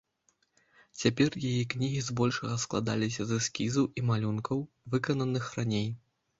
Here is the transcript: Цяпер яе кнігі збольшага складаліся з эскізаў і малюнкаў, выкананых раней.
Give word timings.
Цяпер 1.01 1.29
яе 1.49 1.63
кнігі 1.73 2.01
збольшага 2.07 2.55
складаліся 2.65 3.21
з 3.35 3.41
эскізаў 3.43 3.85
і 3.97 4.07
малюнкаў, 4.11 4.67
выкананых 4.97 5.55
раней. 5.63 5.89